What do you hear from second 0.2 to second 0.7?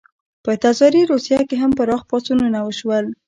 په